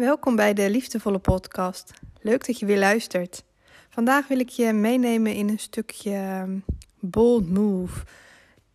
Welkom 0.00 0.36
bij 0.36 0.54
de 0.54 0.70
Liefdevolle 0.70 1.18
Podcast. 1.18 1.92
Leuk 2.20 2.46
dat 2.46 2.58
je 2.58 2.66
weer 2.66 2.78
luistert. 2.78 3.44
Vandaag 3.88 4.28
wil 4.28 4.38
ik 4.38 4.48
je 4.48 4.72
meenemen 4.72 5.34
in 5.34 5.48
een 5.48 5.58
stukje 5.58 6.10
ehm, 6.10 6.58
bold 6.98 7.50
move. 7.50 8.04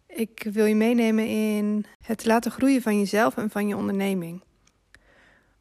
Ik 0.07 0.47
wil 0.51 0.65
je 0.65 0.75
meenemen 0.75 1.27
in 1.27 1.85
het 2.01 2.25
laten 2.25 2.51
groeien 2.51 2.81
van 2.81 2.99
jezelf 2.99 3.37
en 3.37 3.49
van 3.49 3.67
je 3.67 3.75
onderneming. 3.75 4.41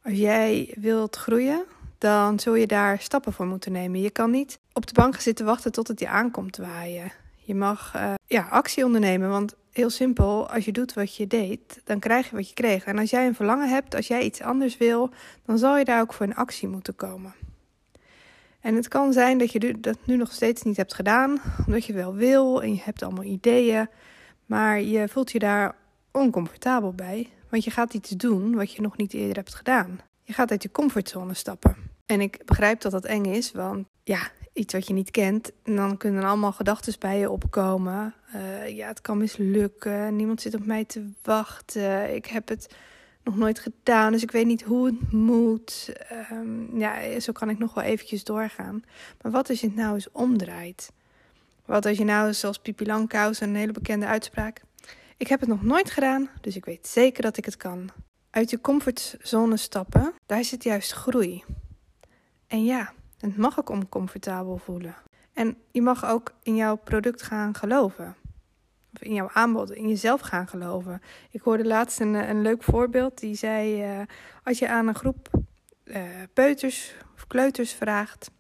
Als 0.03 0.15
jij 0.15 0.75
wilt 0.81 1.17
groeien, 1.17 1.65
dan 1.99 2.41
zul 2.41 2.55
je 2.55 2.67
daar 2.67 3.01
stappen 3.01 3.33
voor 3.33 3.47
moeten 3.47 3.73
nemen. 3.73 4.01
Je 4.01 4.11
kan 4.11 4.31
niet 4.31 4.59
op 4.73 4.87
de 4.87 4.95
bank 4.95 5.21
zitten 5.21 5.47
wachten 5.47 5.73
tot 5.73 5.89
het 5.89 6.01
je 6.01 6.09
aankomt 6.09 6.57
waaien. 6.57 7.13
Je 7.45 7.55
mag 7.55 7.93
uh, 7.97 8.15
ja, 8.27 8.47
actie 8.51 8.85
ondernemen, 8.85 9.29
want 9.29 9.55
heel 9.71 9.91
simpel, 9.91 10.49
als 10.49 10.65
je 10.65 10.73
doet 10.73 10.95
wat 10.95 11.17
je 11.17 11.27
deed, 11.27 11.81
dan 11.85 11.99
krijg 11.99 12.31
je 12.31 12.37
wat 12.37 12.49
je 12.49 12.55
kreeg. 12.55 12.85
En 12.85 12.99
als 12.99 13.11
jij 13.11 13.27
een 13.27 13.35
verlangen 13.35 13.69
hebt, 13.69 13.95
als 13.95 14.07
jij 14.07 14.23
iets 14.23 14.41
anders 14.41 14.77
wil, 14.77 15.11
dan 15.45 15.59
zal 15.59 15.79
je 15.79 15.85
daar 15.85 16.01
ook 16.01 16.13
voor 16.13 16.27
in 16.27 16.35
actie 16.35 16.69
moeten 16.69 16.97
komen. 16.97 17.35
En 18.61 18.75
het 18.75 18.89
kan 18.89 19.13
zijn 19.13 19.39
dat 19.39 19.53
je 19.53 19.81
dat 19.81 19.99
nu 20.05 20.17
nog 20.17 20.33
steeds 20.33 20.63
niet 20.63 20.77
hebt 20.77 20.95
gedaan, 20.95 21.41
omdat 21.67 21.85
je 21.85 21.93
wel 21.93 22.15
wil 22.15 22.63
en 22.63 22.75
je 22.75 22.81
hebt 22.83 23.03
allemaal 23.03 23.25
ideeën, 23.25 23.89
maar 24.47 24.81
je 24.81 25.09
voelt 25.09 25.33
je 25.33 25.39
daar 25.39 25.77
oncomfortabel 26.11 26.93
bij, 26.93 27.29
want 27.51 27.65
je 27.65 27.71
gaat 27.71 27.95
iets 27.95 28.11
doen 28.11 28.55
wat 28.55 28.73
je 28.73 28.83
nog 28.83 28.97
niet 28.97 29.15
eerder 29.15 29.37
hebt 29.37 29.55
gedaan. 29.55 30.01
Je 30.23 30.33
gaat 30.33 30.51
uit 30.51 30.63
je 30.63 30.71
comfortzone 30.71 31.35
stappen. 31.35 31.77
En 32.07 32.21
ik 32.21 32.43
begrijp 32.45 32.81
dat 32.81 32.93
dat 32.93 33.05
eng 33.05 33.25
is, 33.25 33.53
want 33.53 33.87
ja, 34.03 34.31
iets 34.55 34.73
wat 34.73 34.87
je 34.87 34.93
niet 34.93 35.11
kent. 35.11 35.53
En 35.63 35.77
dan 35.77 35.97
kunnen 35.97 36.25
allemaal 36.25 36.53
gedachten 36.53 36.95
bij 36.99 37.19
je 37.19 37.31
opkomen. 37.31 38.15
Uh, 38.35 38.69
ja, 38.69 38.89
het 38.89 39.01
kan 39.01 39.19
mislukken. 39.19 40.17
Niemand 40.17 40.41
zit 40.41 40.55
op 40.55 40.67
mij 40.67 40.85
te 40.85 41.11
wachten. 41.23 42.15
Ik 42.15 42.27
heb 42.27 42.49
het 42.49 42.75
nog 43.23 43.37
nooit 43.37 43.59
gedaan, 43.59 44.13
dus 44.13 44.23
ik 44.23 44.31
weet 44.31 44.47
niet 44.47 44.63
hoe 44.63 44.87
het 44.87 45.13
moet. 45.13 45.93
Um, 46.33 46.79
ja, 46.79 47.21
zo 47.21 47.33
kan 47.33 47.51
ik 47.51 47.59
nog 47.59 47.75
wel 47.75 47.85
eventjes 47.85 48.25
doorgaan. 48.25 48.83
Maar 49.23 49.33
wat 49.33 49.49
als 49.49 49.61
je 49.61 49.67
het 49.67 49.77
nou 49.77 49.95
eens 49.95 50.11
omdraait? 50.13 50.93
Wat 51.65 51.87
als 51.87 51.97
je 51.99 52.05
nou, 52.05 52.33
zoals 52.33 52.59
Pipi 52.59 52.85
een 52.87 53.55
hele 53.55 53.73
bekende 53.73 54.07
uitspraak... 54.07 54.63
Ik 55.17 55.29
heb 55.29 55.41
het 55.41 55.49
nog 55.49 55.63
nooit 55.63 55.91
gedaan, 55.91 56.29
dus 56.41 56.57
ik 56.57 56.65
weet 56.65 56.87
zeker 56.87 57.23
dat 57.23 57.37
ik 57.37 57.45
het 57.45 57.57
kan. 57.57 57.91
Uit 58.31 58.51
je 58.51 58.61
comfortzone 58.61 59.57
stappen, 59.57 60.13
daar 60.27 60.45
zit 60.45 60.63
juist 60.63 60.93
groei. 60.93 61.45
En 62.47 62.65
ja, 62.65 62.93
het 63.29 63.37
mag 63.37 63.59
ook 63.59 63.69
oncomfortabel 63.69 64.57
voelen. 64.57 64.95
En 65.33 65.57
je 65.71 65.83
mag 65.83 66.07
ook 66.07 66.33
in 66.43 66.57
jouw 66.57 66.77
product 66.77 67.23
gaan 67.23 67.55
geloven. 67.55 68.17
Of 68.95 69.03
in 69.03 69.15
jouw 69.15 69.31
aanbod, 69.33 69.71
in 69.71 69.89
jezelf 69.89 70.21
gaan 70.21 70.49
geloven. 70.49 71.03
Ik 71.31 71.41
hoorde 71.41 71.65
laatst 71.65 72.01
een, 72.01 72.15
een 72.15 72.43
leuk 72.43 72.63
voorbeeld. 72.63 73.19
Die 73.19 73.35
zei: 73.35 73.85
uh, 73.99 74.07
Als 74.43 74.59
je 74.59 74.69
aan 74.69 74.89
een 74.89 74.95
groep 74.95 75.29
uh, 75.85 76.03
peuters 76.33 76.95
of 77.15 77.27
kleuters 77.27 77.73
vraagt. 77.73 78.31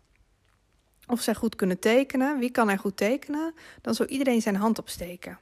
of 1.07 1.21
zij 1.21 1.35
goed 1.35 1.57
kunnen 1.57 1.79
tekenen, 1.79 2.39
wie 2.39 2.51
kan 2.51 2.71
er 2.71 2.79
goed 2.79 2.97
tekenen? 2.97 3.55
Dan 3.81 3.95
zal 3.95 4.07
iedereen 4.07 4.43
zijn 4.43 4.57
hand 4.57 4.79
opsteken. 4.79 5.39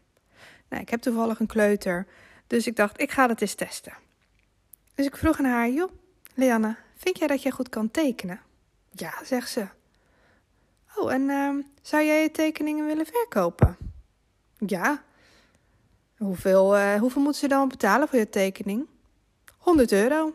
Nou, 0.68 0.82
ik 0.82 0.88
heb 0.88 1.00
toevallig 1.00 1.40
een 1.40 1.46
kleuter, 1.46 2.06
dus 2.46 2.66
ik 2.66 2.76
dacht: 2.76 3.00
ik 3.00 3.10
ga 3.10 3.26
dat 3.26 3.40
eens 3.40 3.54
testen. 3.54 3.92
Dus 4.94 5.06
ik 5.06 5.16
vroeg 5.16 5.38
aan 5.38 5.44
haar: 5.44 5.70
Joh, 5.70 5.90
Leanne, 6.34 6.76
vind 6.96 7.18
jij 7.18 7.26
dat 7.26 7.42
jij 7.42 7.50
goed 7.50 7.68
kan 7.68 7.90
tekenen? 7.90 8.40
Ja, 8.94 9.12
zegt 9.24 9.50
ze. 9.50 9.66
Oh, 10.96 11.12
en 11.12 11.22
uh, 11.22 11.64
zou 11.82 12.04
jij 12.04 12.22
je 12.22 12.30
tekeningen 12.30 12.86
willen 12.86 13.06
verkopen? 13.06 13.76
Ja. 14.58 15.02
Hoeveel, 16.16 16.76
uh, 16.76 16.94
hoeveel 16.94 17.22
moeten 17.22 17.40
ze 17.40 17.48
dan 17.48 17.68
betalen 17.68 18.08
voor 18.08 18.18
je 18.18 18.28
tekening? 18.28 18.86
100 19.56 19.92
euro. 19.92 20.34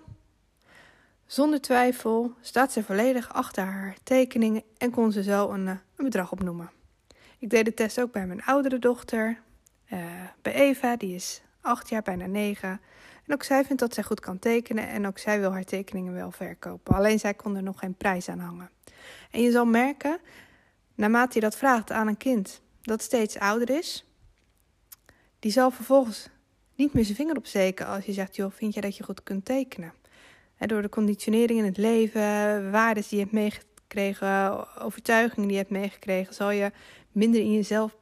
Zonder 1.25 1.61
twijfel 1.61 2.33
staat 2.41 2.71
ze 2.71 2.83
volledig 2.83 3.33
achter 3.33 3.63
haar 3.63 3.97
tekeningen 4.03 4.63
en 4.77 4.91
kon 4.91 5.11
ze 5.11 5.23
zo 5.23 5.49
een, 5.49 5.65
uh, 5.65 5.69
een 5.69 6.05
bedrag 6.05 6.31
opnoemen. 6.31 6.71
Ik 7.39 7.49
deed 7.49 7.65
de 7.65 7.73
test 7.73 7.99
ook 7.99 8.11
bij 8.11 8.25
mijn 8.25 8.43
oudere 8.43 8.79
dochter, 8.79 9.41
uh, 9.93 9.99
bij 10.41 10.53
Eva, 10.53 10.95
die 10.95 11.15
is 11.15 11.41
acht 11.67 11.89
jaar, 11.89 12.01
bijna 12.01 12.25
negen. 12.25 12.81
En 13.25 13.33
ook 13.33 13.43
zij 13.43 13.65
vindt 13.65 13.81
dat 13.81 13.93
zij 13.93 14.03
goed 14.03 14.19
kan 14.19 14.39
tekenen 14.39 14.87
en 14.87 15.07
ook 15.07 15.17
zij 15.17 15.39
wil 15.39 15.51
haar 15.51 15.63
tekeningen 15.63 16.13
wel 16.13 16.31
verkopen. 16.31 16.95
Alleen 16.95 17.19
zij 17.19 17.33
kon 17.33 17.55
er 17.55 17.63
nog 17.63 17.79
geen 17.79 17.95
prijs 17.95 18.29
aan 18.29 18.39
hangen. 18.39 18.69
En 19.31 19.41
je 19.41 19.51
zal 19.51 19.65
merken, 19.65 20.19
naarmate 20.95 21.33
je 21.33 21.39
dat 21.41 21.57
vraagt 21.57 21.91
aan 21.91 22.07
een 22.07 22.17
kind 22.17 22.61
dat 22.81 23.01
steeds 23.01 23.39
ouder 23.39 23.69
is, 23.69 24.05
die 25.39 25.51
zal 25.51 25.71
vervolgens 25.71 26.29
niet 26.75 26.93
meer 26.93 27.03
zijn 27.03 27.17
vinger 27.17 27.37
opsteken 27.37 27.87
als 27.87 28.05
je 28.05 28.13
zegt, 28.13 28.35
joh, 28.35 28.51
vind 28.51 28.73
je 28.73 28.81
dat 28.81 28.97
je 28.97 29.03
goed 29.03 29.23
kunt 29.23 29.45
tekenen? 29.45 29.93
door 30.65 30.81
de 30.81 30.89
conditionering 30.89 31.59
in 31.59 31.65
het 31.65 31.77
leven, 31.77 32.71
waarden 32.71 33.03
die 33.03 33.17
je 33.17 33.23
hebt 33.23 33.31
meegekregen, 33.31 34.65
overtuigingen 34.81 35.47
die 35.47 35.57
je 35.57 35.63
hebt 35.63 35.71
meegekregen, 35.71 36.33
zal 36.33 36.51
je 36.51 36.71
minder 37.11 37.41
in 37.41 37.53
jezelf 37.53 37.95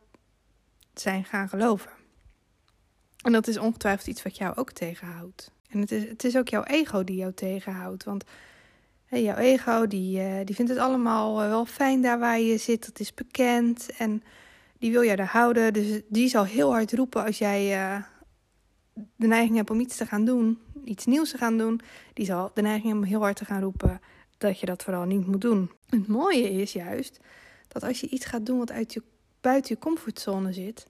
zijn 0.93 1.25
gaan 1.25 1.49
geloven. 1.49 1.91
En 3.25 3.31
dat 3.31 3.47
is 3.47 3.57
ongetwijfeld 3.57 4.07
iets 4.07 4.23
wat 4.23 4.37
jou 4.37 4.55
ook 4.55 4.71
tegenhoudt. 4.71 5.51
En 5.69 5.79
het 5.79 5.91
is, 5.91 6.07
het 6.07 6.23
is 6.23 6.37
ook 6.37 6.47
jouw 6.47 6.63
ego 6.63 7.03
die 7.03 7.15
jou 7.15 7.33
tegenhoudt. 7.33 8.03
Want 8.03 8.23
jouw 9.09 9.35
ego 9.35 9.87
die, 9.87 10.19
uh, 10.19 10.39
die 10.43 10.55
vindt 10.55 10.71
het 10.71 10.79
allemaal 10.79 11.41
eh, 11.41 11.47
wel 11.47 11.65
fijn 11.65 12.01
daar 12.01 12.19
waar 12.19 12.39
je 12.39 12.57
zit. 12.57 12.85
Dat 12.85 12.99
is 12.99 13.13
bekend. 13.13 13.89
En 13.97 14.23
die 14.79 14.91
wil 14.91 15.03
jij 15.03 15.15
daar 15.15 15.27
houden. 15.27 15.73
Dus 15.73 16.01
die 16.07 16.27
zal 16.27 16.43
heel 16.43 16.71
hard 16.71 16.93
roepen 16.93 17.25
als 17.25 17.37
jij 17.37 17.85
uh, 17.85 18.03
de 19.15 19.27
neiging 19.27 19.55
hebt 19.55 19.69
om 19.69 19.79
iets 19.79 19.97
te 19.97 20.05
gaan 20.05 20.25
doen. 20.25 20.59
Iets 20.83 21.05
nieuws 21.05 21.29
te 21.31 21.37
gaan 21.37 21.57
doen. 21.57 21.81
Die 22.13 22.25
zal 22.25 22.51
de 22.53 22.61
neiging 22.61 22.85
hebben 22.85 23.03
om 23.03 23.09
heel 23.09 23.21
hard 23.21 23.37
te 23.37 23.45
gaan 23.45 23.61
roepen 23.61 24.01
dat 24.37 24.59
je 24.59 24.65
dat 24.65 24.83
vooral 24.83 25.05
niet 25.05 25.27
moet 25.27 25.41
doen. 25.41 25.71
Het 25.89 26.07
mooie 26.07 26.51
is 26.51 26.73
juist 26.73 27.19
dat 27.67 27.83
als 27.83 27.99
je 27.99 28.09
iets 28.09 28.25
gaat 28.25 28.45
doen 28.45 28.57
wat 28.57 28.71
uit 28.71 28.93
je, 28.93 29.03
buiten 29.41 29.75
je 29.75 29.81
comfortzone 29.81 30.53
zit 30.53 30.85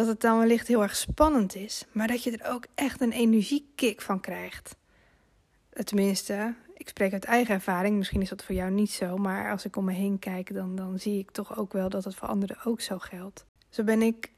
dat 0.00 0.08
het 0.08 0.20
dan 0.20 0.38
wellicht 0.38 0.66
heel 0.66 0.82
erg 0.82 0.96
spannend 0.96 1.54
is, 1.54 1.84
maar 1.92 2.06
dat 2.06 2.22
je 2.22 2.36
er 2.36 2.52
ook 2.52 2.66
echt 2.74 3.00
een 3.00 3.12
energiekick 3.12 4.00
van 4.00 4.20
krijgt. 4.20 4.76
Tenminste, 5.84 6.54
ik 6.74 6.88
spreek 6.88 7.12
uit 7.12 7.24
eigen 7.24 7.54
ervaring, 7.54 7.96
misschien 7.96 8.22
is 8.22 8.28
dat 8.28 8.44
voor 8.44 8.54
jou 8.54 8.70
niet 8.70 8.90
zo, 8.90 9.16
maar 9.16 9.50
als 9.50 9.64
ik 9.64 9.76
om 9.76 9.84
me 9.84 9.92
heen 9.92 10.18
kijk, 10.18 10.54
dan, 10.54 10.76
dan 10.76 10.98
zie 10.98 11.18
ik 11.18 11.30
toch 11.30 11.56
ook 11.56 11.72
wel 11.72 11.88
dat 11.88 12.04
het 12.04 12.14
voor 12.14 12.28
anderen 12.28 12.64
ook 12.64 12.80
zo 12.80 12.98
geldt. 12.98 13.44
Zo 13.68 13.82
ben 13.82 14.02
ik 14.02 14.30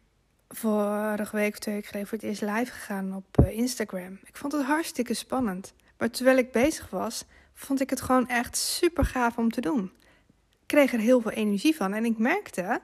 vorige 0.48 1.36
week 1.36 1.52
of 1.52 1.58
twee 1.58 1.74
weken 1.74 1.88
geleden 1.88 2.08
voor 2.08 2.18
het 2.18 2.26
eerst 2.26 2.42
live 2.42 2.72
gegaan 2.72 3.14
op 3.14 3.38
eh, 3.38 3.58
Instagram. 3.58 4.18
Ik 4.24 4.36
vond 4.36 4.52
het 4.52 4.64
hartstikke 4.64 5.14
spannend. 5.14 5.74
Maar 5.98 6.10
terwijl 6.10 6.38
ik 6.38 6.52
bezig 6.52 6.90
was, 6.90 7.24
vond 7.54 7.80
ik 7.80 7.90
het 7.90 8.00
gewoon 8.00 8.28
echt 8.28 8.56
super 8.56 9.04
gaaf 9.04 9.38
om 9.38 9.50
te 9.50 9.60
doen. 9.60 9.92
Ik 10.50 10.66
kreeg 10.66 10.92
er 10.92 10.98
heel 10.98 11.20
veel 11.20 11.30
energie 11.30 11.76
van 11.76 11.94
en 11.94 12.04
ik 12.04 12.18
merkte 12.18 12.80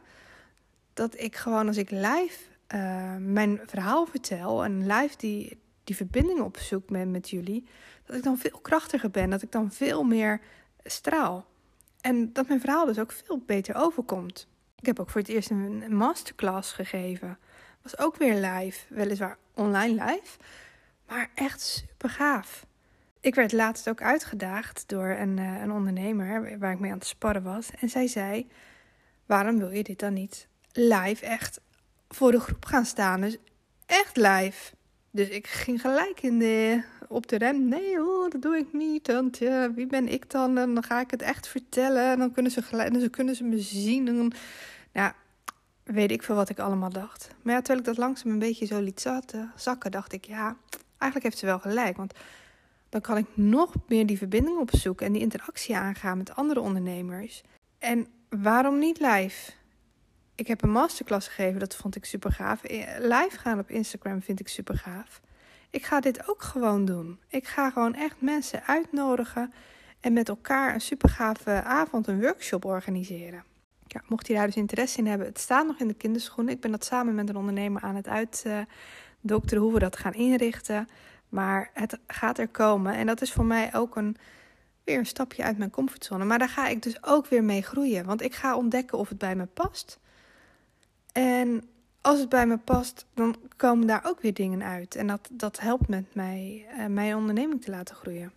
dat 0.94 1.20
ik 1.20 1.36
gewoon 1.36 1.66
als 1.66 1.76
ik 1.76 1.90
live 1.90 2.47
uh, 2.74 3.16
mijn 3.16 3.60
verhaal 3.66 4.06
vertel 4.06 4.64
en 4.64 4.86
live 4.86 5.16
die, 5.16 5.60
die 5.84 5.96
verbinding 5.96 6.40
opzoek 6.40 6.90
met, 6.90 7.08
met 7.08 7.30
jullie, 7.30 7.68
dat 8.04 8.16
ik 8.16 8.22
dan 8.22 8.38
veel 8.38 8.58
krachtiger 8.62 9.10
ben, 9.10 9.30
dat 9.30 9.42
ik 9.42 9.52
dan 9.52 9.72
veel 9.72 10.02
meer 10.02 10.40
straal. 10.84 11.46
En 12.00 12.32
dat 12.32 12.48
mijn 12.48 12.60
verhaal 12.60 12.86
dus 12.86 12.98
ook 12.98 13.12
veel 13.12 13.42
beter 13.46 13.74
overkomt. 13.74 14.48
Ik 14.78 14.86
heb 14.86 15.00
ook 15.00 15.10
voor 15.10 15.20
het 15.20 15.30
eerst 15.30 15.50
een 15.50 15.96
masterclass 15.96 16.72
gegeven. 16.72 17.38
Was 17.82 17.98
ook 17.98 18.16
weer 18.16 18.34
live, 18.34 18.94
weliswaar 18.94 19.38
online 19.54 20.04
live, 20.04 20.38
maar 21.06 21.30
echt 21.34 21.60
super 21.60 22.10
gaaf. 22.10 22.66
Ik 23.20 23.34
werd 23.34 23.52
laatst 23.52 23.88
ook 23.88 24.02
uitgedaagd 24.02 24.84
door 24.86 25.06
een, 25.08 25.36
uh, 25.36 25.60
een 25.60 25.72
ondernemer 25.72 26.58
waar 26.58 26.72
ik 26.72 26.78
mee 26.78 26.90
aan 26.90 26.98
het 26.98 27.06
sparren 27.06 27.42
was. 27.42 27.70
En 27.80 27.88
zij 27.88 28.06
zei: 28.06 28.48
Waarom 29.26 29.58
wil 29.58 29.70
je 29.70 29.82
dit 29.82 29.98
dan 29.98 30.12
niet 30.12 30.48
live 30.72 31.26
echt 31.26 31.60
voor 32.08 32.32
de 32.32 32.40
groep 32.40 32.64
gaan 32.64 32.84
staan. 32.84 33.20
Dus 33.20 33.36
echt 33.86 34.16
live. 34.16 34.72
Dus 35.10 35.28
ik 35.28 35.46
ging 35.46 35.80
gelijk 35.80 36.22
in 36.22 36.38
de, 36.38 36.82
op 37.08 37.28
de 37.28 37.38
rem. 37.38 37.68
Nee 37.68 37.96
dat 38.28 38.42
doe 38.42 38.56
ik 38.56 38.72
niet. 38.72 39.06
Want 39.06 39.38
ja, 39.38 39.72
wie 39.72 39.86
ben 39.86 40.08
ik 40.08 40.30
dan? 40.30 40.58
En 40.58 40.74
dan 40.74 40.82
ga 40.82 41.00
ik 41.00 41.10
het 41.10 41.22
echt 41.22 41.48
vertellen. 41.48 42.10
En 42.10 42.18
dan 42.18 42.32
kunnen 42.32 42.52
ze, 42.52 42.62
gelijk, 42.62 43.00
dan 43.00 43.10
kunnen 43.10 43.34
ze 43.34 43.44
me 43.44 43.58
zien. 43.58 44.08
En 44.08 44.16
dan, 44.16 44.32
weet 45.84 46.10
ik 46.10 46.22
veel 46.22 46.34
wat 46.34 46.48
ik 46.48 46.58
allemaal 46.58 46.90
dacht. 46.90 47.28
Maar 47.42 47.54
ja, 47.54 47.58
terwijl 47.60 47.78
ik 47.78 47.84
dat 47.84 47.96
langzaam 47.96 48.32
een 48.32 48.38
beetje 48.38 48.66
zo 48.66 48.80
liet 48.80 49.08
zakken, 49.56 49.90
dacht 49.90 50.12
ik, 50.12 50.24
ja, 50.24 50.56
eigenlijk 50.98 51.22
heeft 51.22 51.38
ze 51.38 51.46
wel 51.46 51.58
gelijk. 51.58 51.96
Want 51.96 52.14
dan 52.88 53.00
kan 53.00 53.16
ik 53.16 53.26
nog 53.34 53.74
meer 53.88 54.06
die 54.06 54.18
verbinding 54.18 54.58
opzoeken 54.58 55.06
en 55.06 55.12
die 55.12 55.22
interactie 55.22 55.76
aangaan 55.76 56.18
met 56.18 56.34
andere 56.34 56.60
ondernemers. 56.60 57.42
En 57.78 58.06
waarom 58.28 58.78
niet 58.78 59.00
live? 59.00 59.52
Ik 60.38 60.46
heb 60.46 60.62
een 60.62 60.70
masterclass 60.70 61.28
gegeven, 61.28 61.60
dat 61.60 61.76
vond 61.76 61.96
ik 61.96 62.04
super 62.04 62.32
gaaf. 62.32 62.62
Eh, 62.64 62.78
live 62.98 63.38
gaan 63.38 63.58
op 63.58 63.70
Instagram 63.70 64.22
vind 64.22 64.40
ik 64.40 64.48
super 64.48 64.78
gaaf. 64.78 65.20
Ik 65.70 65.84
ga 65.84 66.00
dit 66.00 66.28
ook 66.28 66.42
gewoon 66.42 66.84
doen. 66.84 67.20
Ik 67.28 67.46
ga 67.46 67.70
gewoon 67.70 67.94
echt 67.94 68.20
mensen 68.20 68.64
uitnodigen 68.64 69.52
en 70.00 70.12
met 70.12 70.28
elkaar 70.28 70.74
een 70.74 70.80
super 70.80 71.08
gave 71.08 71.62
avond, 71.62 72.06
een 72.06 72.20
workshop 72.20 72.64
organiseren. 72.64 73.44
Ja, 73.86 74.02
mocht 74.06 74.26
je 74.26 74.34
daar 74.34 74.46
dus 74.46 74.56
interesse 74.56 74.98
in 74.98 75.06
hebben, 75.06 75.26
het 75.26 75.38
staat 75.38 75.66
nog 75.66 75.78
in 75.78 75.88
de 75.88 75.94
kinderschoenen. 75.94 76.54
Ik 76.54 76.60
ben 76.60 76.70
dat 76.70 76.84
samen 76.84 77.14
met 77.14 77.28
een 77.28 77.36
ondernemer 77.36 77.82
aan 77.82 77.96
het 77.96 78.08
uitdokteren 78.08 79.62
hoe 79.62 79.72
we 79.72 79.78
dat 79.78 79.96
gaan 79.96 80.14
inrichten. 80.14 80.88
Maar 81.28 81.70
het 81.74 81.98
gaat 82.06 82.38
er 82.38 82.48
komen. 82.48 82.94
En 82.94 83.06
dat 83.06 83.20
is 83.20 83.32
voor 83.32 83.44
mij 83.44 83.74
ook 83.74 83.96
een, 83.96 84.16
weer 84.84 84.98
een 84.98 85.06
stapje 85.06 85.42
uit 85.42 85.58
mijn 85.58 85.70
comfortzone. 85.70 86.24
Maar 86.24 86.38
daar 86.38 86.48
ga 86.48 86.68
ik 86.68 86.82
dus 86.82 87.04
ook 87.04 87.26
weer 87.26 87.44
mee 87.44 87.62
groeien. 87.62 88.04
Want 88.04 88.22
ik 88.22 88.34
ga 88.34 88.56
ontdekken 88.56 88.98
of 88.98 89.08
het 89.08 89.18
bij 89.18 89.36
me 89.36 89.46
past. 89.46 89.98
En 91.38 91.68
als 92.00 92.18
het 92.18 92.28
bij 92.28 92.46
me 92.46 92.58
past, 92.58 93.06
dan 93.14 93.36
komen 93.56 93.86
daar 93.86 94.04
ook 94.04 94.20
weer 94.20 94.34
dingen 94.34 94.62
uit. 94.62 94.94
En 94.94 95.06
dat, 95.06 95.28
dat 95.32 95.60
helpt 95.60 95.88
met 95.88 96.14
mij 96.14 96.66
uh, 96.78 96.86
mijn 96.86 97.16
onderneming 97.16 97.62
te 97.62 97.70
laten 97.70 97.94
groeien. 97.94 98.32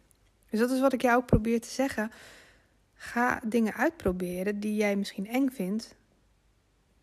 Dus 0.49 0.59
dat 0.59 0.71
is 0.71 0.79
wat 0.79 0.93
ik 0.93 1.01
jou 1.01 1.17
ook 1.17 1.25
probeer 1.25 1.61
te 1.61 1.69
zeggen. 1.69 2.11
Ga 2.93 3.39
dingen 3.43 3.73
uitproberen 3.73 4.59
die 4.59 4.75
jij 4.75 4.95
misschien 4.95 5.27
eng 5.27 5.49
vindt, 5.49 5.95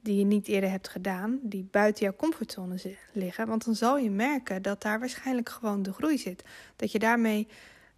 die 0.01 0.19
je 0.19 0.25
niet 0.25 0.49
eerder 0.49 0.71
hebt 0.71 0.89
gedaan, 0.89 1.39
die 1.43 1.69
buiten 1.71 2.05
jouw 2.05 2.17
comfortzone 2.17 2.97
liggen. 3.13 3.47
Want 3.47 3.65
dan 3.65 3.75
zal 3.75 3.99
je 3.99 4.11
merken 4.11 4.63
dat 4.63 4.83
daar 4.83 4.99
waarschijnlijk 4.99 5.49
gewoon 5.49 5.83
de 5.83 5.93
groei 5.93 6.19
zit. 6.19 6.45
Dat 6.77 6.93
je 6.93 6.99
daarmee 6.99 7.49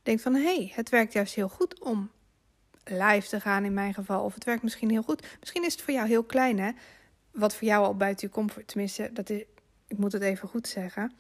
denkt 0.03 0.23
van 0.23 0.35
hé, 0.35 0.57
hey, 0.57 0.73
het 0.75 0.89
werkt 0.89 1.13
juist 1.13 1.35
heel 1.35 1.49
goed 1.49 1.81
om 1.81 2.11
live 2.85 3.29
te 3.29 3.41
gaan 3.41 3.65
in 3.65 3.75
mijn 3.75 3.95
geval. 3.95 4.25
Of 4.25 4.35
het 4.35 4.45
werkt 4.45 4.63
misschien 4.63 4.91
heel 4.91 5.03
goed. 5.03 5.27
Misschien 5.41 5.65
is 5.65 5.73
het 5.73 5.83
voor 5.83 5.95
jou 5.95 6.09
heel 6.09 6.25
klein 6.25 6.59
hè. 6.59 6.71
Wat 7.41 7.55
voor 7.55 7.69
jou 7.69 7.85
al 7.85 7.97
buiten 7.97 8.27
je 8.27 8.35
comfort, 8.35 8.67
tenminste, 8.67 9.11
dat 9.13 9.31
is, 9.31 9.45
ik 9.87 9.99
moet 9.99 10.13
het 10.13 10.23
even 10.23 10.49
goed 10.49 10.69
zeggen. 10.69 11.13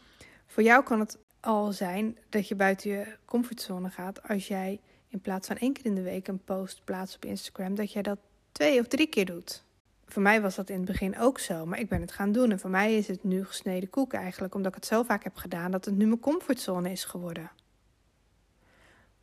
Voor 0.46 0.62
jou 0.62 0.82
kan 0.84 1.00
het 1.00 1.18
al 1.40 1.72
zijn 1.72 2.18
dat 2.28 2.48
je 2.48 2.54
buiten 2.54 2.90
je 2.90 3.16
comfortzone 3.24 3.90
gaat 3.90 4.28
als 4.28 4.48
jij 4.48 4.80
in 5.08 5.20
plaats 5.20 5.46
van 5.46 5.56
één 5.56 5.72
keer 5.72 5.84
in 5.84 5.94
de 5.94 6.02
week 6.02 6.28
een 6.28 6.44
post 6.44 6.84
plaatst 6.84 7.16
op 7.16 7.24
Instagram, 7.24 7.74
dat 7.74 7.92
jij 7.92 8.02
dat 8.02 8.18
twee 8.52 8.80
of 8.80 8.86
drie 8.86 9.06
keer 9.06 9.24
doet. 9.26 9.64
Voor 10.06 10.22
mij 10.22 10.40
was 10.40 10.54
dat 10.54 10.70
in 10.70 10.76
het 10.76 10.84
begin 10.84 11.18
ook 11.18 11.38
zo, 11.38 11.66
maar 11.66 11.78
ik 11.78 11.88
ben 11.88 12.00
het 12.00 12.12
gaan 12.12 12.32
doen. 12.32 12.50
En 12.50 12.58
voor 12.58 12.70
mij 12.70 12.96
is 12.96 13.08
het 13.08 13.24
nu 13.24 13.44
gesneden 13.44 13.90
koek 13.90 14.12
eigenlijk, 14.12 14.54
omdat 14.54 14.70
ik 14.70 14.76
het 14.76 14.86
zo 14.86 15.02
vaak 15.02 15.24
heb 15.24 15.36
gedaan, 15.36 15.70
dat 15.70 15.84
het 15.84 15.96
nu 15.96 16.06
mijn 16.06 16.20
comfortzone 16.20 16.90
is 16.90 17.04
geworden. 17.04 17.50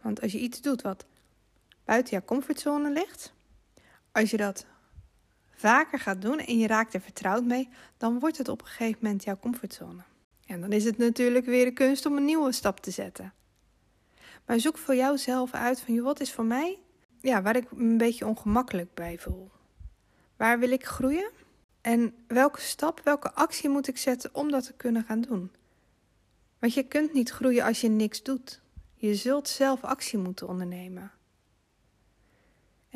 Want 0.02 0.22
als 0.22 0.32
je 0.32 0.40
iets 0.40 0.62
doet 0.62 0.82
wat 0.82 1.06
buiten 1.86 2.12
jouw 2.12 2.26
comfortzone 2.26 2.92
ligt, 2.92 3.34
als 4.12 4.32
je 4.32 4.38
dat 4.38 4.66
vaker 5.58 6.00
gaat 6.00 6.22
doen 6.22 6.40
en 6.40 6.58
je 6.58 6.68
raakt 6.68 6.94
er 6.94 7.02
vertrouwd 7.02 7.44
mee, 7.44 7.70
dan 7.98 8.20
wordt 8.20 8.38
het 8.38 8.48
op 8.48 8.62
een 8.62 8.68
gegeven 8.68 9.00
moment 9.02 9.24
jouw 9.24 9.38
comfortzone. 9.40 10.02
En 10.46 10.62
dan 10.62 10.72
is 10.72 10.84
het 10.84 10.98
natuurlijk 10.98 11.46
weer 11.46 11.66
de 11.66 11.72
kunst 11.72 12.06
om 12.06 12.18
een 12.18 12.26
nieuwe 12.26 12.52
stap 12.52 12.80
te 12.80 12.92
zetten. 12.92 13.34
Maar 14.46 14.60
zoek 14.60 14.78
voor 14.78 14.96
jouzelf 14.96 15.54
uit 15.54 15.82
van, 15.82 16.02
wat 16.02 16.20
is 16.20 16.34
voor 16.34 16.46
mij, 16.46 16.80
ja, 17.22 17.42
waar 17.42 17.56
ik 17.56 17.72
een 17.72 17.98
beetje 17.98 18.28
ongemakkelijk 18.28 18.94
bij 18.94 19.18
voel. 19.20 19.52
Waar 20.36 20.60
wil 20.60 20.72
ik 20.72 20.86
groeien? 20.86 21.32
En 21.82 22.14
welke 22.28 22.62
stap, 22.62 23.02
welke 23.04 23.34
actie 23.34 23.70
moet 23.70 23.88
ik 23.88 23.98
zetten 23.98 24.36
om 24.36 24.52
dat 24.52 24.66
te 24.66 24.74
kunnen 24.74 25.04
gaan 25.04 25.22
doen? 25.22 25.52
Want 26.60 26.74
je 26.74 26.84
kunt 26.84 27.14
niet 27.14 27.30
groeien 27.30 27.64
als 27.64 27.82
je 27.82 27.90
niks 27.90 28.24
doet. 28.24 28.62
Je 28.94 29.16
zult 29.16 29.48
zelf 29.48 29.84
actie 29.84 30.20
moeten 30.20 30.48
ondernemen. 30.48 31.12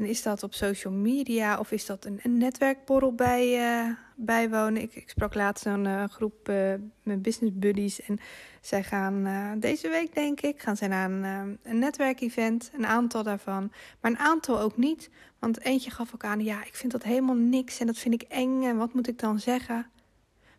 En 0.01 0.07
is 0.07 0.21
dat 0.21 0.43
op 0.43 0.53
social 0.53 0.93
media 0.93 1.59
of 1.59 1.71
is 1.71 1.85
dat 1.85 2.05
een, 2.05 2.19
een 2.23 2.37
netwerkborrel 2.37 3.13
bij, 3.13 3.73
uh, 3.87 3.95
bijwonen? 4.15 4.81
Ik, 4.81 4.95
ik 4.95 5.09
sprak 5.09 5.33
laatst 5.33 5.65
een 5.65 5.85
uh, 5.85 6.03
groep 6.03 6.49
uh, 6.49 6.73
met 7.03 7.21
business 7.21 7.57
buddies 7.57 8.01
en 8.01 8.19
zij 8.61 8.83
gaan 8.83 9.27
deze 9.59 9.89
week, 9.89 10.13
denk 10.13 10.41
ik, 10.41 10.61
gaan 10.61 10.77
zij 10.77 10.87
naar 10.87 11.11
een, 11.11 11.59
een 11.63 11.79
netwerkevent, 11.79 12.71
een 12.73 12.85
aantal 12.85 13.23
daarvan, 13.23 13.71
maar 13.99 14.11
een 14.11 14.17
aantal 14.17 14.59
ook 14.59 14.77
niet. 14.77 15.09
Want 15.39 15.59
eentje 15.59 15.91
gaf 15.91 16.13
ook 16.13 16.23
aan, 16.23 16.43
ja, 16.43 16.65
ik 16.65 16.75
vind 16.75 16.91
dat 16.91 17.03
helemaal 17.03 17.35
niks 17.35 17.79
en 17.79 17.87
dat 17.87 17.97
vind 17.97 18.13
ik 18.13 18.21
eng 18.21 18.63
en 18.63 18.77
wat 18.77 18.93
moet 18.93 19.07
ik 19.07 19.19
dan 19.19 19.39
zeggen? 19.39 19.85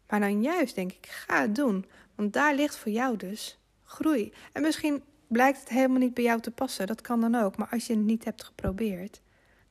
Maar 0.09 0.21
dan 0.21 0.43
juist 0.43 0.75
denk 0.75 0.93
ik, 0.93 1.07
ga 1.07 1.41
het 1.41 1.55
doen, 1.55 1.87
want 2.15 2.33
daar 2.33 2.55
ligt 2.55 2.77
voor 2.77 2.93
jou 2.93 3.17
dus 3.17 3.59
groei. 3.85 4.33
En 4.53 4.63
misschien 4.63 5.03
blijkt 5.27 5.61
het 5.61 5.69
helemaal 5.69 5.99
niet 5.99 6.15
bij 6.15 6.25
jou 6.25 6.41
te 6.41 6.51
passen, 6.51 6.87
dat 6.87 7.01
kan 7.01 7.21
dan 7.21 7.35
ook, 7.35 7.57
maar 7.57 7.69
als 7.71 7.87
je 7.87 7.95
het 7.95 8.05
niet 8.05 8.25
hebt 8.25 8.45
geprobeerd 8.45 9.21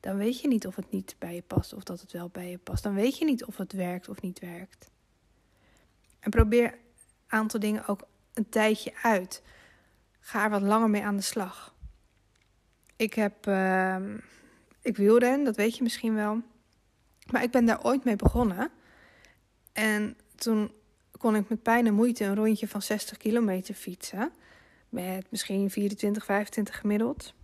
dan 0.02 0.16
weet 0.16 0.40
je 0.40 0.48
niet 0.48 0.66
of 0.66 0.76
het 0.76 0.90
niet 0.90 1.16
bij 1.18 1.34
je 1.34 1.42
past 1.42 1.72
of 1.72 1.82
dat 1.82 2.00
het 2.00 2.12
wel 2.12 2.28
bij 2.28 2.50
je 2.50 2.58
past. 2.58 2.82
Dan 2.82 2.94
weet 2.94 3.18
je 3.18 3.24
niet 3.24 3.44
of 3.44 3.56
het 3.56 3.72
werkt 3.72 4.08
of 4.08 4.20
niet 4.20 4.38
werkt. 4.38 4.90
En 6.20 6.30
probeer 6.30 6.72
een 6.72 6.78
aantal 7.26 7.60
dingen 7.60 7.86
ook 7.86 8.06
een 8.34 8.48
tijdje 8.48 8.92
uit. 9.02 9.42
Ga 10.20 10.44
er 10.44 10.50
wat 10.50 10.62
langer 10.62 10.90
mee 10.90 11.04
aan 11.04 11.16
de 11.16 11.22
slag. 11.22 11.74
Ik 12.96 13.14
heb, 13.14 13.46
uh, 13.46 13.96
ik 14.80 14.96
wielren, 14.96 15.44
dat 15.44 15.56
weet 15.56 15.76
je 15.76 15.82
misschien 15.82 16.14
wel. 16.14 16.40
Maar 17.30 17.42
ik 17.42 17.50
ben 17.50 17.64
daar 17.64 17.84
ooit 17.84 18.04
mee 18.04 18.16
begonnen. 18.16 18.70
En 19.72 20.16
toen 20.34 20.72
kon 21.18 21.36
ik 21.36 21.48
met 21.48 21.62
pijn 21.62 21.86
en 21.86 21.94
moeite 21.94 22.24
een 22.24 22.36
rondje 22.36 22.68
van 22.68 22.82
60 22.82 23.16
kilometer 23.16 23.74
fietsen. 23.74 24.32
Met 24.88 25.30
misschien 25.30 25.70
24, 25.70 26.24
25 26.24 26.78
gemiddeld. 26.78 27.34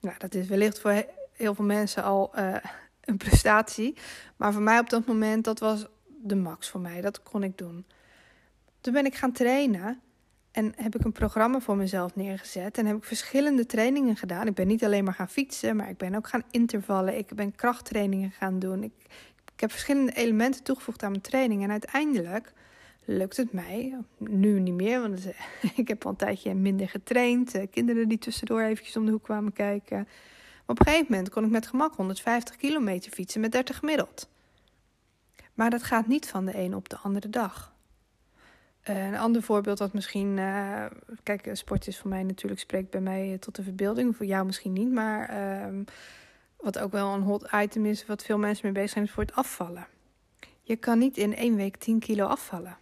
Nou, 0.00 0.18
dat 0.18 0.34
is 0.34 0.46
wellicht 0.46 0.80
voor 0.80 1.04
heel 1.36 1.54
veel 1.54 1.64
mensen 1.64 2.02
al 2.02 2.30
uh, 2.38 2.56
een 3.00 3.16
prestatie. 3.16 3.96
Maar 4.36 4.52
voor 4.52 4.62
mij 4.62 4.78
op 4.78 4.90
dat 4.90 5.06
moment, 5.06 5.44
dat 5.44 5.58
was 5.58 5.86
de 6.06 6.36
max 6.36 6.68
voor 6.68 6.80
mij. 6.80 7.00
Dat 7.00 7.22
kon 7.22 7.42
ik 7.42 7.58
doen. 7.58 7.86
Toen 8.80 8.92
ben 8.92 9.06
ik 9.06 9.14
gaan 9.14 9.32
trainen. 9.32 10.00
En 10.50 10.72
heb 10.76 10.94
ik 10.94 11.04
een 11.04 11.12
programma 11.12 11.60
voor 11.60 11.76
mezelf 11.76 12.16
neergezet. 12.16 12.78
En 12.78 12.86
heb 12.86 12.96
ik 12.96 13.04
verschillende 13.04 13.66
trainingen 13.66 14.16
gedaan. 14.16 14.46
Ik 14.46 14.54
ben 14.54 14.66
niet 14.66 14.84
alleen 14.84 15.04
maar 15.04 15.14
gaan 15.14 15.28
fietsen, 15.28 15.76
maar 15.76 15.88
ik 15.88 15.96
ben 15.96 16.14
ook 16.14 16.28
gaan 16.28 16.42
intervallen. 16.50 17.18
Ik 17.18 17.34
ben 17.34 17.54
krachttrainingen 17.54 18.30
gaan 18.30 18.58
doen. 18.58 18.82
Ik, 18.82 18.92
ik 19.54 19.60
heb 19.60 19.70
verschillende 19.70 20.12
elementen 20.12 20.62
toegevoegd 20.62 21.02
aan 21.02 21.10
mijn 21.10 21.22
training. 21.22 21.62
En 21.62 21.70
uiteindelijk 21.70 22.52
lukt 23.04 23.36
het 23.36 23.52
mij. 23.52 23.96
Nu 24.18 24.60
niet 24.60 24.74
meer, 24.74 25.00
want 25.00 25.26
ik 25.76 25.88
heb 25.88 26.04
al 26.04 26.10
een 26.10 26.16
tijdje 26.16 26.54
minder 26.54 26.88
getraind. 26.88 27.54
Eh, 27.54 27.66
kinderen 27.70 28.08
die 28.08 28.18
tussendoor 28.18 28.62
eventjes 28.62 28.96
om 28.96 29.04
de 29.04 29.12
hoek 29.12 29.22
kwamen 29.22 29.52
kijken 29.52 30.08
op 30.66 30.78
een 30.80 30.86
gegeven 30.86 31.06
moment 31.08 31.30
kon 31.30 31.44
ik 31.44 31.50
met 31.50 31.66
gemak 31.66 31.94
150 31.94 32.56
kilometer 32.56 33.12
fietsen 33.12 33.40
met 33.40 33.52
30 33.52 33.78
gemiddeld. 33.78 34.28
Maar 35.54 35.70
dat 35.70 35.82
gaat 35.82 36.06
niet 36.06 36.28
van 36.28 36.44
de 36.44 36.58
een 36.58 36.74
op 36.74 36.88
de 36.88 36.96
andere 36.96 37.30
dag. 37.30 37.72
Uh, 38.90 39.06
een 39.06 39.16
ander 39.16 39.42
voorbeeld 39.42 39.78
dat 39.78 39.92
misschien. 39.92 40.36
Uh, 40.36 40.84
kijk, 41.22 41.50
sport 41.52 41.86
is 41.86 41.98
voor 41.98 42.10
mij 42.10 42.22
natuurlijk, 42.22 42.60
spreekt 42.60 42.90
bij 42.90 43.00
mij 43.00 43.36
tot 43.40 43.54
de 43.54 43.62
verbeelding. 43.62 44.16
Voor 44.16 44.26
jou 44.26 44.46
misschien 44.46 44.72
niet. 44.72 44.92
Maar 44.92 45.30
uh, 45.30 45.80
wat 46.56 46.78
ook 46.78 46.92
wel 46.92 47.14
een 47.14 47.22
hot 47.22 47.48
item 47.52 47.86
is, 47.86 48.06
wat 48.06 48.24
veel 48.24 48.38
mensen 48.38 48.64
mee 48.64 48.74
bezig 48.74 48.90
zijn, 48.90 49.04
is 49.04 49.10
voor 49.10 49.22
het 49.22 49.34
afvallen. 49.34 49.86
Je 50.62 50.76
kan 50.76 50.98
niet 50.98 51.16
in 51.16 51.36
één 51.36 51.56
week 51.56 51.76
10 51.76 51.98
kilo 51.98 52.26
afvallen. 52.26 52.76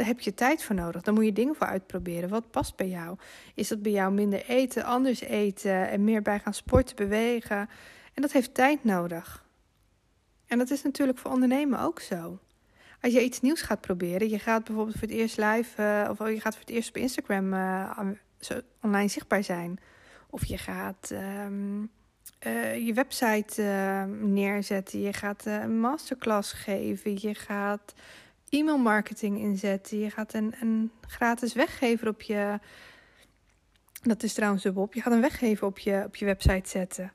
Daar 0.00 0.08
heb 0.08 0.20
je 0.20 0.34
tijd 0.34 0.64
voor 0.64 0.74
nodig. 0.74 1.02
Daar 1.02 1.14
moet 1.14 1.24
je 1.24 1.32
dingen 1.32 1.54
voor 1.54 1.66
uitproberen. 1.66 2.28
Wat 2.28 2.50
past 2.50 2.76
bij 2.76 2.88
jou? 2.88 3.18
Is 3.54 3.68
dat 3.68 3.82
bij 3.82 3.92
jou 3.92 4.12
minder 4.12 4.44
eten, 4.46 4.84
anders 4.84 5.20
eten 5.20 5.88
en 5.88 6.04
meer 6.04 6.22
bij 6.22 6.38
gaan 6.38 6.54
sporten, 6.54 6.96
bewegen? 6.96 7.68
En 8.14 8.22
dat 8.22 8.32
heeft 8.32 8.54
tijd 8.54 8.84
nodig. 8.84 9.46
En 10.46 10.58
dat 10.58 10.70
is 10.70 10.82
natuurlijk 10.82 11.18
voor 11.18 11.30
ondernemen 11.30 11.80
ook 11.80 12.00
zo. 12.00 12.38
Als 13.00 13.12
je 13.12 13.24
iets 13.24 13.40
nieuws 13.40 13.62
gaat 13.62 13.80
proberen, 13.80 14.28
je 14.28 14.38
gaat 14.38 14.64
bijvoorbeeld 14.64 14.98
voor 14.98 15.08
het 15.08 15.16
eerst 15.16 15.36
live, 15.36 15.82
uh, 15.82 16.10
of 16.10 16.28
je 16.28 16.40
gaat 16.40 16.54
voor 16.54 16.64
het 16.64 16.74
eerst 16.74 16.88
op 16.88 16.96
Instagram 16.96 17.54
uh, 17.54 18.00
online 18.80 19.08
zichtbaar 19.08 19.44
zijn. 19.44 19.78
Of 20.30 20.44
je 20.44 20.58
gaat 20.58 21.10
um, 21.12 21.90
uh, 22.46 22.86
je 22.86 22.92
website 22.92 23.62
neerzetten, 24.20 25.00
je 25.00 25.12
gaat 25.12 25.46
een 25.46 25.80
masterclass 25.80 26.52
geven, 26.52 27.20
je 27.20 27.34
gaat 27.34 27.94
e-mail 28.50 28.78
marketing 28.78 29.38
inzetten. 29.38 29.98
Je 29.98 30.10
gaat 30.10 30.34
een, 30.34 30.54
een 30.60 30.90
gratis 31.06 31.52
weggever 31.52 32.08
op 32.08 32.22
je. 32.22 32.58
Dat 34.02 34.22
is 34.22 34.32
trouwens 34.32 34.62
de. 34.62 34.88
Je 34.90 35.00
gaat 35.00 35.12
een 35.12 35.20
weggever 35.20 35.66
op 35.66 35.78
je, 35.78 36.02
op 36.06 36.16
je 36.16 36.24
website 36.24 36.68
zetten. 36.68 37.12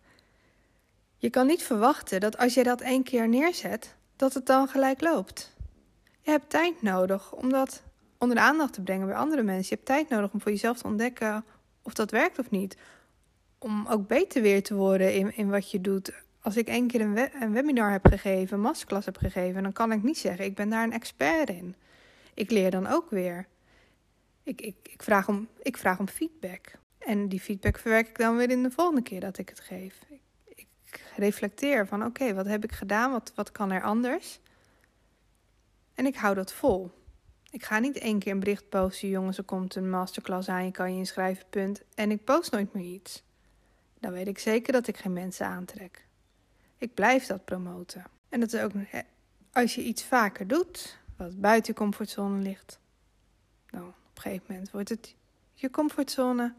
Je 1.18 1.30
kan 1.30 1.48
niet 1.48 1.64
verwachten 1.64 2.20
dat 2.20 2.38
als 2.38 2.54
je 2.54 2.64
dat 2.64 2.82
één 2.82 3.04
keer 3.04 3.28
neerzet, 3.28 3.96
dat 4.16 4.34
het 4.34 4.46
dan 4.46 4.68
gelijk 4.68 5.02
loopt. 5.02 5.56
Je 6.22 6.32
hebt 6.32 6.50
tijd 6.50 6.82
nodig 6.82 7.32
om 7.32 7.50
dat 7.50 7.84
onder 8.18 8.36
de 8.38 8.44
aandacht 8.44 8.74
te 8.74 8.82
brengen 8.82 9.08
bij 9.08 9.16
andere 9.16 9.44
mensen. 9.44 9.66
Je 9.70 9.76
hebt 9.76 9.86
tijd 9.86 10.10
nodig 10.10 10.34
om 10.34 10.42
voor 10.42 10.52
jezelf 10.52 10.78
te 10.78 10.88
ontdekken 10.88 11.46
of 11.82 11.94
dat 11.94 12.12
werkt 12.12 12.40
of 12.40 12.50
niet. 12.50 12.78
Om 13.58 13.88
ook 13.88 14.08
beter 14.08 14.42
weer 14.42 14.64
te 14.64 14.76
worden 14.76 15.14
in, 15.14 15.36
in 15.36 15.50
wat 15.50 15.72
je 15.72 15.82
doet 15.82 16.14
als 16.46 16.58
ik 16.58 16.68
één 16.68 16.88
keer 16.88 17.02
een, 17.02 17.42
een, 17.42 17.54
webinar 17.54 17.92
heb 17.92 18.06
gegeven, 18.06 18.58
een 18.58 18.64
masterclass 18.64 19.06
heb 19.06 19.18
gegeven, 19.18 19.64
dan 19.64 19.74
kan 19.74 19.92
ik 19.92 20.04
niet 20.04 20.18
zeggen, 20.18 20.46
ik 20.46 20.56
ben 20.56 20.70
daar 20.70 20.84
een 20.84 20.92
expert 20.92 21.50
in. 21.50 21.76
Ik 22.34 22.52
leer 22.52 22.72
dan 22.72 22.88
ook 22.88 23.10
weer. 23.10 23.48
Ik, 24.44 24.62
ik, 24.62 24.76
ik, 24.84 25.04
vraag, 25.04 25.28
om, 25.28 25.48
ik 25.62 25.78
vraag 25.78 26.00
om 26.00 26.08
feedback. 26.08 26.72
En 26.98 27.30
die 27.30 27.40
feedback 27.40 27.78
verwerk 27.78 28.08
ik 28.08 28.18
dan 28.18 28.38
weer 28.38 28.50
in 28.50 28.64
de 28.64 28.72
volgende 28.72 29.02
keer 29.02 29.20
dat 29.20 29.38
ik 29.38 29.50
het 29.50 29.60
geef. 29.60 30.00
Ik, 30.46 31.04
reflecteer 31.16 31.88
van 31.88 32.06
oké, 32.06 32.34
wat 32.34 32.46
heb 32.46 32.64
ik 32.64 32.72
gedaan? 32.72 33.12
Wat, 33.12 33.32
wat 33.36 33.52
kan 33.52 33.72
er 33.72 33.84
anders? 33.84 34.40
En 35.94 36.06
ik 36.06 36.16
hou 36.16 36.36
dat 36.36 36.54
vol. 36.54 36.92
Ik 37.50 37.64
ga 37.64 37.80
niet 37.80 37.98
één 37.98 38.20
keer 38.20 38.32
een 38.32 38.40
bericht 38.40 38.70
posten, 38.70 39.10
jongens, 39.10 39.38
er 39.38 39.44
komt 39.44 39.76
een 39.76 39.90
masterclass 39.90 40.50
aan, 40.50 40.66
je 40.66 40.72
kan 40.72 40.92
je 40.92 40.98
inschrijven, 40.98 41.46
punt. 41.50 41.82
En 41.96 42.12
ik 42.12 42.24
post 42.24 42.52
nooit 42.52 42.74
meer 42.74 42.94
iets. 42.94 43.24
Dan 44.00 44.12
weet 44.12 44.28
ik 44.28 44.40
zeker 44.40 44.74
dat 44.74 44.88
ik 44.88 44.98
geen 44.98 45.14
mensen 45.14 45.46
aantrek. 45.46 46.06
Ik 46.78 46.94
blijf 46.94 47.26
dat 47.26 47.46
promoten. 47.46 48.06
En 48.30 48.40
dat 48.40 48.54
is 48.54 48.62
ook 48.62 48.72
als 49.52 49.76
je 49.76 49.84
iets 49.84 50.04
vaker 50.04 50.48
doet, 50.48 50.98
wat 51.18 51.42
buiten 51.42 51.74
je 51.74 51.80
comfortzone 51.80 52.42
ligt, 52.42 52.80
nou, 53.70 53.86
op 53.86 53.94
een 54.16 54.22
gegeven 54.22 54.46
moment 54.48 54.72
wordt 54.72 54.90
het 54.90 55.16
je 55.54 55.70
comfortzone 55.70 56.54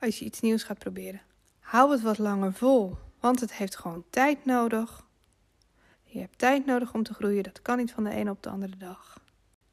als 0.00 0.18
je 0.18 0.24
iets 0.24 0.40
nieuws 0.40 0.62
gaat 0.62 0.78
proberen. 0.78 1.20
Hou 1.60 1.92
het 1.92 2.02
wat 2.02 2.18
langer 2.18 2.52
vol, 2.52 2.96
want 3.20 3.40
het 3.40 3.52
heeft 3.52 3.76
gewoon 3.76 4.04
tijd 4.10 4.44
nodig. 4.44 5.06
Je 6.02 6.18
hebt 6.18 6.38
tijd 6.38 6.66
nodig 6.66 6.94
om 6.94 7.02
te 7.02 7.14
groeien, 7.14 7.42
dat 7.42 7.62
kan 7.62 7.76
niet 7.76 7.92
van 7.92 8.04
de 8.04 8.10
ene 8.10 8.30
op 8.30 8.42
de 8.42 8.48
andere 8.50 8.76
dag. 8.76 9.20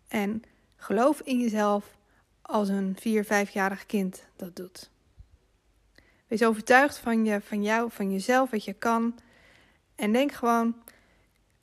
En 0.08 0.43
geloof 0.75 1.22
in 1.22 1.39
jezelf 1.39 1.98
als 2.41 2.70
een 2.70 2.96
4, 3.00 3.25
5-jarig 3.25 3.86
kind 3.86 4.25
dat 4.36 4.55
doet. 4.55 4.89
Wees 6.27 6.43
overtuigd 6.43 6.98
van, 6.98 7.25
je, 7.25 7.41
van 7.41 7.63
jou, 7.63 7.91
van 7.91 8.12
jezelf, 8.12 8.50
wat 8.50 8.63
je 8.63 8.74
kan. 8.74 9.15
En 9.96 10.12
denk 10.12 10.32
gewoon, 10.32 10.76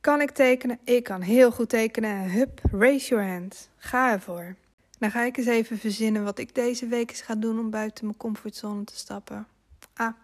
kan 0.00 0.20
ik 0.20 0.30
tekenen? 0.30 0.78
Ik 0.84 1.04
kan 1.04 1.20
heel 1.20 1.50
goed 1.50 1.68
tekenen. 1.68 2.30
Hup, 2.30 2.60
raise 2.72 3.08
your 3.08 3.28
hand. 3.28 3.68
Ga 3.76 4.12
ervoor. 4.12 4.56
Dan 4.98 5.10
ga 5.10 5.22
ik 5.22 5.36
eens 5.36 5.46
even 5.46 5.78
verzinnen 5.78 6.24
wat 6.24 6.38
ik 6.38 6.54
deze 6.54 6.86
week 6.86 7.10
eens 7.10 7.20
ga 7.20 7.34
doen 7.34 7.58
om 7.58 7.70
buiten 7.70 8.04
mijn 8.04 8.16
comfortzone 8.16 8.84
te 8.84 8.96
stappen. 8.96 9.46
Ah, 9.94 10.14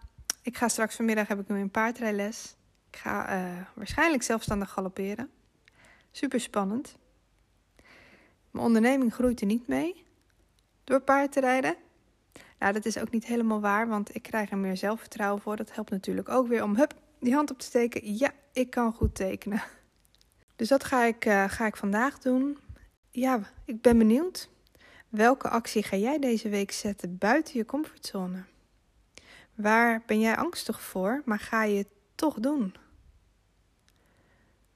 ik 0.43 0.57
ga 0.57 0.69
straks 0.69 0.97
vanmiddag 0.97 1.29
heb 1.29 1.41
ik 1.41 1.49
nu 1.49 1.61
een 1.61 1.71
paardrijles. 1.71 2.55
Ik 2.91 2.97
ga 2.97 3.37
uh, 3.37 3.61
waarschijnlijk 3.75 4.23
zelfstandig 4.23 4.71
galopperen. 4.71 5.31
Super 6.11 6.41
spannend. 6.41 6.97
Mijn 8.51 8.67
onderneming 8.67 9.15
groeit 9.15 9.41
er 9.41 9.47
niet 9.47 9.69
mee 9.69 10.05
door 10.85 11.01
paard 11.01 11.33
te 11.33 11.41
rijden. 11.41 11.77
Nou, 12.59 12.73
dat 12.73 12.85
is 12.85 12.99
ook 12.99 13.11
niet 13.11 13.27
helemaal 13.27 13.61
waar, 13.61 13.89
want 13.89 14.15
ik 14.15 14.23
krijg 14.23 14.51
er 14.51 14.59
meer 14.59 14.77
zelfvertrouwen 14.77 15.43
voor. 15.43 15.57
Dat 15.57 15.75
helpt 15.75 15.91
natuurlijk 15.91 16.29
ook 16.29 16.49
weer 16.49 16.63
om 16.63 16.77
hup, 16.77 16.95
die 17.21 17.35
hand 17.35 17.51
op 17.51 17.59
te 17.59 17.65
steken. 17.65 18.17
Ja, 18.17 18.33
ik 18.53 18.71
kan 18.71 18.93
goed 18.93 19.15
tekenen. 19.15 19.63
Dus 20.57 20.69
dat 20.69 20.85
ga 20.85 21.05
ik, 21.05 21.25
uh, 21.25 21.45
ga 21.49 21.67
ik 21.67 21.77
vandaag 21.77 22.19
doen. 22.19 22.59
Ja, 23.11 23.41
ik 23.65 23.81
ben 23.81 23.99
benieuwd. 23.99 24.49
Welke 25.09 25.49
actie 25.49 25.83
ga 25.83 25.97
jij 25.97 26.19
deze 26.19 26.49
week 26.49 26.73
zetten 26.73 27.19
buiten 27.19 27.57
je 27.57 27.65
comfortzone? 27.65 28.45
Waar 29.55 30.03
ben 30.07 30.21
jij 30.21 30.37
angstig 30.37 30.81
voor, 30.81 31.23
maar 31.25 31.39
ga 31.39 31.65
je 31.65 31.79
het 31.79 31.89
toch 32.15 32.41
doen? 32.41 32.75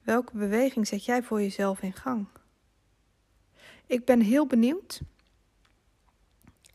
Welke 0.01 0.37
beweging 0.37 0.87
zet 0.87 1.05
jij 1.05 1.23
voor 1.23 1.41
jezelf 1.41 1.81
in 1.81 1.93
gang? 1.93 2.27
Ik 3.85 4.05
ben 4.05 4.21
heel 4.21 4.47
benieuwd. 4.47 5.01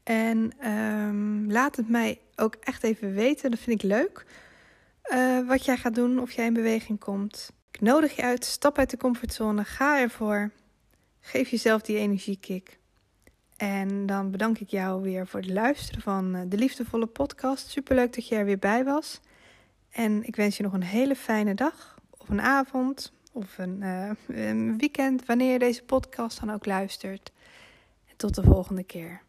En 0.03 0.71
um, 0.71 1.51
laat 1.53 1.77
het 1.77 1.89
mij 1.89 2.21
ook 2.37 2.55
echt 2.55 2.83
even 2.83 3.15
weten. 3.15 3.51
Dat 3.51 3.61
vind 3.61 3.83
ik 3.83 3.89
leuk. 3.89 4.27
Uh, 5.13 5.49
wat 5.49 5.65
jij 5.65 5.77
gaat 5.77 5.95
doen, 5.95 6.21
of 6.21 6.33
jij 6.33 6.47
in 6.47 6.53
beweging 6.53 6.99
komt. 6.99 7.51
Ik 7.71 7.81
nodig 7.81 8.17
je 8.17 8.23
uit. 8.23 8.45
Stap 8.45 8.79
uit 8.79 8.91
de 8.91 8.97
comfortzone. 8.97 9.65
Ga 9.65 10.01
ervoor. 10.01 10.51
Geef 11.21 11.49
jezelf 11.49 11.83
die 11.83 11.99
energiekick. 11.99 12.79
En 13.57 14.07
dan 14.07 14.31
bedank 14.31 14.59
ik 14.59 14.69
jou 14.69 15.03
weer 15.03 15.27
voor 15.27 15.41
het 15.41 15.49
luisteren 15.49 16.03
van 16.03 16.35
eh, 16.35 16.41
de 16.47 16.57
Liefdevolle 16.57 17.07
Podcast. 17.07 17.71
Superleuk 17.71 18.15
dat 18.15 18.29
je 18.29 18.37
er 18.37 18.45
weer 18.45 18.59
bij 18.59 18.85
was. 18.85 19.21
En 19.91 20.27
ik 20.27 20.37
wens 20.37 20.57
je 20.57 20.63
nog 20.63 20.73
een 20.73 20.83
hele 20.83 21.17
fijne 21.17 21.55
dag, 21.55 21.99
of 22.11 22.29
een 22.29 22.41
avond, 22.41 23.13
of 23.33 23.59
een, 23.59 23.81
uh, 23.83 24.11
een 24.27 24.79
weekend, 24.79 25.27
wanneer 25.27 25.53
je 25.53 25.59
deze 25.59 25.85
podcast 25.85 26.41
dan 26.41 26.53
ook 26.53 26.67
luistert. 26.67 27.33
En 28.09 28.17
tot 28.17 28.35
de 28.35 28.43
volgende 28.43 28.85
keer. 28.85 29.23